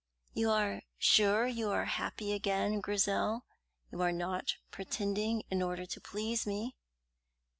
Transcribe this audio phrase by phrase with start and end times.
[0.33, 3.45] "You are sure you are happy again, Grizel?
[3.91, 6.75] You are not pretending in order to please me?"